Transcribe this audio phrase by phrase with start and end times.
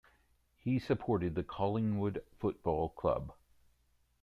[0.57, 3.33] He supported the Collingwood Football Club.